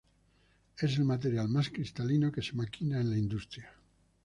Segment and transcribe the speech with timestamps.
[0.79, 3.69] Es el material más cristalino que se maquina en la industria.